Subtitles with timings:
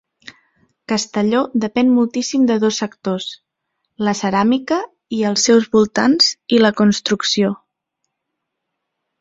[0.91, 3.27] Castelló depèn moltíssim de dos sectors:
[4.07, 4.81] la ceràmica
[5.19, 7.53] i els seus voltants i la construcció.